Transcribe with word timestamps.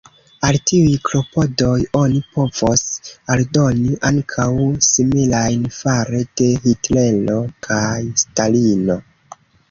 Al 0.47 0.55
tiuj 0.69 0.93
klopodoj 1.07 1.81
oni 1.97 2.21
povos 2.37 2.81
aldoni 3.35 3.91
ankaŭ 4.09 4.47
similajn 4.87 5.67
fare 5.75 6.23
de 6.41 6.47
Hitlero 6.63 7.37
kaj 7.69 7.93
Stalino. 8.23 8.97